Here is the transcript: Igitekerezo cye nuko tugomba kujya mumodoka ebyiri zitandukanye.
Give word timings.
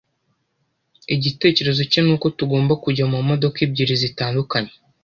Igitekerezo 1.15 1.81
cye 1.91 1.99
nuko 2.05 2.25
tugomba 2.37 2.73
kujya 2.83 3.03
mumodoka 3.11 3.57
ebyiri 3.65 3.95
zitandukanye. 4.03 4.73